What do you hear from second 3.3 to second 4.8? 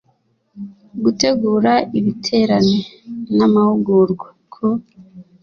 n amahugurwa ku